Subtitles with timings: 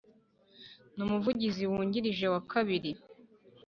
[0.95, 2.91] n Umuvugizi wungirije wa kabiri